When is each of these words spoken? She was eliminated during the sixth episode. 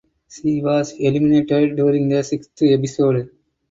She 0.27 0.63
was 0.63 0.93
eliminated 0.97 1.75
during 1.75 2.09
the 2.09 2.23
sixth 2.23 2.59
episode. 2.63 3.29